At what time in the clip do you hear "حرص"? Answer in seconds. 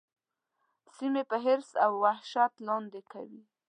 1.43-1.69